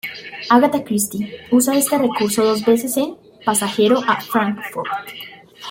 Agatha 0.49 0.81
Christie 0.83 1.27
usa 1.51 1.75
este 1.77 1.95
recurso 1.99 2.43
dos 2.43 2.65
veces 2.65 2.97
en 2.97 3.17
"Pasajero 3.45 3.99
a 4.07 4.19
Frankfurt". 4.19 4.87